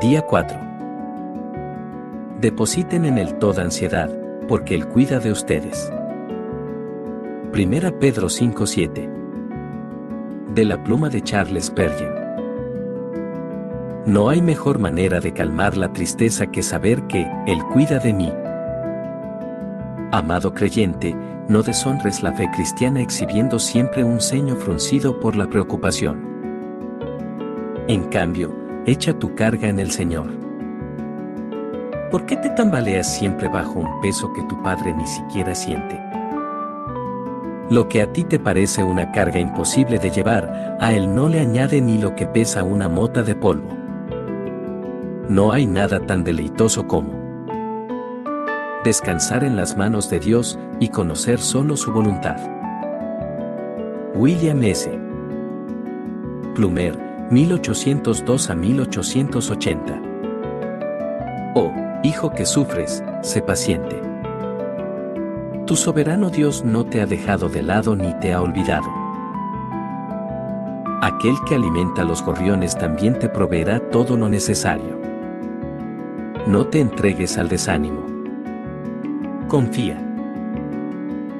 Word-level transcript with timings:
Día 0.00 0.22
4. 0.22 0.56
Depositen 2.40 3.04
en 3.04 3.18
él 3.18 3.34
toda 3.40 3.64
ansiedad, 3.64 4.08
porque 4.46 4.76
él 4.76 4.86
cuida 4.86 5.18
de 5.18 5.32
ustedes. 5.32 5.92
Primera 7.50 7.90
Pedro 7.90 8.28
5:7. 8.28 9.10
De 10.54 10.64
la 10.64 10.84
pluma 10.84 11.08
de 11.08 11.20
Charles 11.20 11.64
Spurgeon. 11.64 12.14
No 14.06 14.28
hay 14.28 14.40
mejor 14.40 14.78
manera 14.78 15.18
de 15.18 15.32
calmar 15.32 15.76
la 15.76 15.92
tristeza 15.92 16.46
que 16.46 16.62
saber 16.62 17.02
que 17.08 17.28
Él 17.48 17.58
cuida 17.72 17.98
de 17.98 18.12
mí. 18.12 18.32
Amado 20.12 20.54
creyente, 20.54 21.16
no 21.48 21.64
deshonres 21.64 22.22
la 22.22 22.32
fe 22.34 22.48
cristiana 22.54 23.00
exhibiendo 23.00 23.58
siempre 23.58 24.04
un 24.04 24.20
ceño 24.20 24.54
fruncido 24.54 25.18
por 25.18 25.34
la 25.34 25.50
preocupación. 25.50 26.24
En 27.88 28.04
cambio, 28.04 28.57
echa 28.88 29.12
tu 29.18 29.34
carga 29.34 29.68
en 29.68 29.78
el 29.78 29.90
Señor. 29.90 30.30
¿Por 32.10 32.24
qué 32.24 32.36
te 32.36 32.48
tambaleas 32.50 33.06
siempre 33.06 33.48
bajo 33.48 33.80
un 33.80 34.00
peso 34.00 34.32
que 34.32 34.42
tu 34.44 34.62
Padre 34.62 34.94
ni 34.94 35.06
siquiera 35.06 35.54
siente? 35.54 36.00
Lo 37.70 37.86
que 37.88 38.00
a 38.00 38.10
ti 38.12 38.24
te 38.24 38.38
parece 38.38 38.82
una 38.82 39.12
carga 39.12 39.38
imposible 39.38 39.98
de 39.98 40.10
llevar, 40.10 40.76
a 40.80 40.94
Él 40.94 41.14
no 41.14 41.28
le 41.28 41.40
añade 41.40 41.82
ni 41.82 41.98
lo 41.98 42.14
que 42.14 42.26
pesa 42.26 42.64
una 42.64 42.88
mota 42.88 43.22
de 43.22 43.34
polvo. 43.34 43.68
No 45.28 45.52
hay 45.52 45.66
nada 45.66 46.00
tan 46.00 46.24
deleitoso 46.24 46.86
como 46.86 47.18
descansar 48.84 49.44
en 49.44 49.56
las 49.56 49.76
manos 49.76 50.08
de 50.08 50.18
Dios 50.18 50.58
y 50.80 50.88
conocer 50.88 51.40
solo 51.40 51.76
su 51.76 51.92
voluntad. 51.92 52.38
William 54.14 54.62
S. 54.62 54.98
Plumer, 56.54 57.07
1802 57.30 58.48
a 58.48 58.54
1880. 58.54 60.02
Oh, 61.54 61.70
hijo 62.02 62.30
que 62.30 62.46
sufres, 62.46 63.04
sé 63.20 63.42
paciente. 63.42 64.00
Tu 65.66 65.76
soberano 65.76 66.30
Dios 66.30 66.64
no 66.64 66.86
te 66.86 67.02
ha 67.02 67.06
dejado 67.06 67.50
de 67.50 67.62
lado 67.62 67.94
ni 67.96 68.18
te 68.20 68.32
ha 68.32 68.40
olvidado. 68.40 68.88
Aquel 71.02 71.34
que 71.46 71.56
alimenta 71.56 72.02
los 72.02 72.22
gorriones 72.22 72.78
también 72.78 73.18
te 73.18 73.28
proveerá 73.28 73.78
todo 73.90 74.16
lo 74.16 74.30
necesario. 74.30 74.98
No 76.46 76.66
te 76.66 76.80
entregues 76.80 77.36
al 77.36 77.50
desánimo. 77.50 78.06
Confía. 79.48 80.02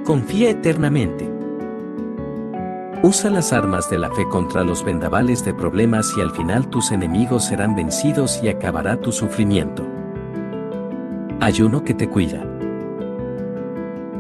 Confía 0.05 0.51
eternamente. 0.51 1.38
Usa 3.01 3.31
las 3.31 3.53
armas 3.53 3.89
de 3.89 3.97
la 3.97 4.11
fe 4.11 4.29
contra 4.29 4.65
los 4.65 4.83
vendavales 4.83 5.45
de 5.45 5.55
problemas 5.55 6.13
y 6.17 6.21
al 6.21 6.33
final 6.33 6.69
tus 6.69 6.91
enemigos 6.91 7.45
serán 7.45 7.77
vencidos 7.77 8.41
y 8.43 8.49
acabará 8.49 8.97
tu 9.01 9.13
sufrimiento. 9.13 9.87
Hay 11.39 11.63
uno 11.63 11.85
que 11.85 11.95
te 11.95 12.09
cuida. 12.09 12.45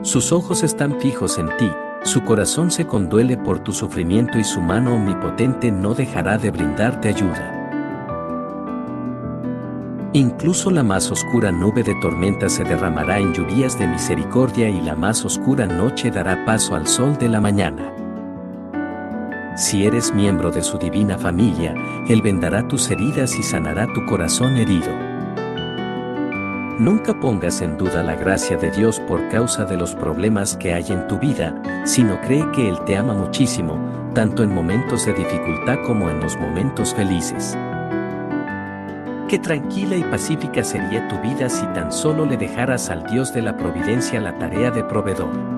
Sus 0.03 0.31
ojos 0.31 0.63
están 0.63 1.01
fijos 1.01 1.39
en 1.39 1.49
ti, 1.57 1.69
su 2.05 2.23
corazón 2.23 2.71
se 2.71 2.87
conduele 2.87 3.37
por 3.37 3.59
tu 3.59 3.73
sufrimiento 3.73 4.39
y 4.39 4.45
su 4.45 4.61
mano 4.61 4.95
omnipotente 4.95 5.73
no 5.73 5.95
dejará 5.95 6.39
de 6.39 6.53
brindarte 6.53 7.09
ayuda. 7.09 7.55
Incluso 10.13 10.71
la 10.71 10.85
más 10.85 11.11
oscura 11.11 11.51
nube 11.51 11.83
de 11.83 11.97
tormenta 12.01 12.49
se 12.49 12.63
derramará 12.63 13.19
en 13.19 13.35
lluvias 13.35 13.77
de 13.77 13.89
misericordia 13.89 14.69
y 14.69 14.81
la 14.81 14.95
más 14.95 15.25
oscura 15.25 15.67
noche 15.67 16.13
dará 16.13 16.45
paso 16.45 16.77
al 16.77 16.87
sol 16.87 17.19
de 17.19 17.29
la 17.29 17.41
mañana. 17.41 17.98
Si 19.59 19.85
eres 19.85 20.15
miembro 20.15 20.53
de 20.53 20.63
su 20.63 20.79
divina 20.79 21.19
familia, 21.19 21.75
Él 22.07 22.23
vendará 22.23 22.69
tus 22.69 22.89
heridas 22.93 23.37
y 23.41 23.43
sanará 23.43 23.93
tu 23.93 24.07
corazón 24.07 24.57
herido. 24.57 24.87
Nunca 26.79 27.19
pongas 27.19 27.61
en 27.61 27.77
duda 27.77 28.05
la 28.05 28.15
gracia 28.15 28.57
de 28.57 28.71
Dios 28.71 29.01
por 29.01 29.29
causa 29.31 29.65
de 29.65 29.77
los 29.77 29.97
problemas 29.97 30.57
que 30.57 30.75
hay 30.75 30.85
en 30.91 31.09
tu 31.09 31.19
vida, 31.19 31.61
sino 31.85 32.21
cree 32.21 32.49
que 32.53 32.69
Él 32.69 32.79
te 32.87 32.97
ama 32.97 33.15
muchísimo, 33.15 34.13
tanto 34.15 34.45
en 34.45 34.55
momentos 34.55 35.05
de 35.07 35.15
dificultad 35.15 35.79
como 35.85 36.09
en 36.09 36.21
los 36.21 36.37
momentos 36.37 36.95
felices. 36.95 37.59
Qué 39.29 39.41
tranquila 39.41 39.97
y 39.97 40.05
pacífica 40.05 40.63
sería 40.63 41.09
tu 41.09 41.19
vida 41.19 41.49
si 41.49 41.67
tan 41.75 41.91
solo 41.91 42.27
le 42.27 42.37
dejaras 42.37 42.91
al 42.91 43.05
Dios 43.11 43.35
de 43.35 43.43
la 43.43 43.57
providencia 43.57 44.21
la 44.21 44.39
tarea 44.39 44.71
de 44.71 44.85
proveedor. 44.85 45.58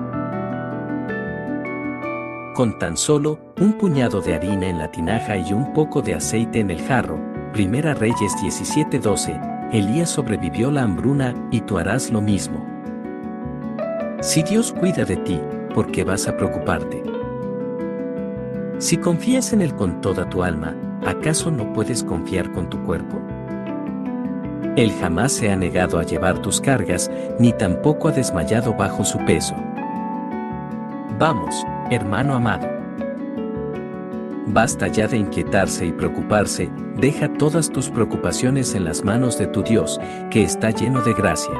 Con 2.61 2.77
tan 2.77 2.95
solo 2.95 3.39
un 3.59 3.73
puñado 3.73 4.21
de 4.21 4.35
harina 4.35 4.67
en 4.67 4.77
la 4.77 4.91
tinaja 4.91 5.35
y 5.35 5.51
un 5.51 5.73
poco 5.73 6.03
de 6.03 6.13
aceite 6.13 6.59
en 6.59 6.69
el 6.69 6.79
jarro, 6.79 7.19
Primera 7.53 7.95
Reyes 7.95 8.35
17:12, 8.39 9.41
Elías 9.71 10.11
sobrevivió 10.11 10.69
la 10.69 10.83
hambruna 10.83 11.33
y 11.49 11.61
tú 11.61 11.79
harás 11.79 12.11
lo 12.11 12.21
mismo. 12.21 12.63
Si 14.21 14.43
Dios 14.43 14.73
cuida 14.79 15.05
de 15.05 15.17
ti, 15.17 15.41
¿por 15.73 15.91
qué 15.91 16.03
vas 16.03 16.27
a 16.27 16.37
preocuparte? 16.37 17.01
Si 18.77 18.95
confías 18.95 19.53
en 19.53 19.63
Él 19.63 19.73
con 19.73 19.99
toda 19.99 20.29
tu 20.29 20.43
alma, 20.43 20.75
¿acaso 21.03 21.49
no 21.49 21.73
puedes 21.73 22.03
confiar 22.03 22.51
con 22.51 22.69
tu 22.69 22.79
cuerpo? 22.83 23.19
Él 24.75 24.93
jamás 25.01 25.31
se 25.31 25.51
ha 25.51 25.55
negado 25.55 25.97
a 25.97 26.03
llevar 26.03 26.37
tus 26.43 26.61
cargas, 26.61 27.09
ni 27.39 27.53
tampoco 27.53 28.09
ha 28.09 28.11
desmayado 28.11 28.75
bajo 28.75 29.03
su 29.03 29.17
peso. 29.25 29.55
Vamos, 31.17 31.65
hermano 31.91 32.35
amado. 32.35 32.67
Basta 34.47 34.87
ya 34.87 35.07
de 35.07 35.17
inquietarse 35.17 35.85
y 35.85 35.91
preocuparse, 35.91 36.71
deja 36.97 37.31
todas 37.33 37.69
tus 37.69 37.89
preocupaciones 37.89 38.73
en 38.75 38.85
las 38.85 39.03
manos 39.03 39.37
de 39.37 39.47
tu 39.47 39.61
Dios, 39.61 39.99
que 40.31 40.43
está 40.43 40.71
lleno 40.71 41.01
de 41.01 41.13
gracia. 41.13 41.53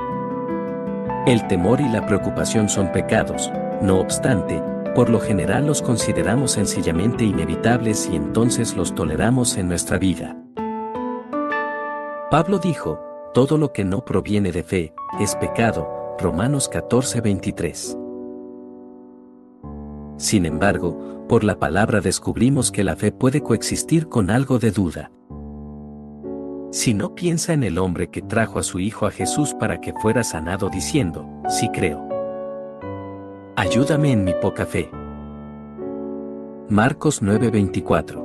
El 1.28 1.46
temor 1.48 1.80
y 1.80 1.88
la 1.88 2.06
preocupación 2.06 2.68
son 2.68 2.92
pecados, 2.92 3.52
no 3.82 4.00
obstante, 4.00 4.62
por 4.96 5.10
lo 5.10 5.20
general 5.20 5.68
los 5.68 5.82
consideramos 5.82 6.52
sencillamente 6.52 7.24
inevitables 7.24 8.10
y 8.12 8.16
entonces 8.16 8.76
los 8.76 8.96
toleramos 8.96 9.56
en 9.58 9.68
nuestra 9.68 9.98
vida. 10.00 10.36
Pablo 12.30 12.58
dijo, 12.58 13.00
todo 13.34 13.58
lo 13.58 13.72
que 13.72 13.86
no 13.86 14.04
proviene 14.04 14.52
de 14.52 14.64
fe, 14.64 14.94
es 15.20 15.36
pecado, 15.36 16.16
Romanos 16.20 16.70
14:23. 16.70 18.01
Sin 20.22 20.46
embargo, 20.46 21.26
por 21.28 21.44
la 21.44 21.58
palabra 21.58 22.00
descubrimos 22.00 22.72
que 22.72 22.84
la 22.84 22.96
fe 22.96 23.12
puede 23.12 23.42
coexistir 23.42 24.08
con 24.08 24.30
algo 24.30 24.60
de 24.60 24.70
duda. 24.70 25.12
Si 26.72 26.94
no 26.94 27.16
piensa 27.16 27.54
en 27.54 27.64
el 27.64 27.80
hombre 27.80 28.12
que 28.12 28.22
trajo 28.22 28.60
a 28.60 28.64
su 28.64 28.80
hijo 28.80 29.08
a 29.08 29.12
Jesús 29.12 29.56
para 29.56 29.82
que 29.82 29.94
fuera 29.94 30.24
sanado 30.24 30.70
diciendo, 30.70 31.28
sí 31.50 31.70
creo. 31.74 32.08
Ayúdame 33.56 34.12
en 34.12 34.24
mi 34.24 34.36
poca 34.40 34.68
fe. 34.68 34.92
Marcos 36.70 37.24
9:24. 37.24 38.24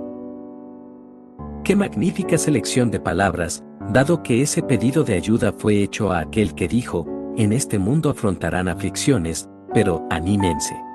Qué 1.65 1.75
magnífica 1.77 2.37
selección 2.37 2.91
de 2.91 3.01
palabras, 3.01 3.65
dado 3.91 4.23
que 4.23 4.43
ese 4.43 4.63
pedido 4.63 5.03
de 5.03 5.15
ayuda 5.15 5.51
fue 5.51 5.83
hecho 5.83 6.13
a 6.13 6.19
aquel 6.19 6.55
que 6.55 6.69
dijo, 6.69 7.07
en 7.39 7.55
este 7.55 7.79
mundo 7.79 8.11
afrontarán 8.11 8.69
aflicciones, 8.69 9.49
pero 9.73 10.07
anímense. 10.11 10.86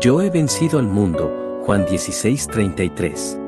Yo 0.00 0.22
he 0.22 0.30
vencido 0.30 0.78
al 0.78 0.86
mundo, 0.86 1.62
Juan 1.66 1.84
16:33. 1.84 3.47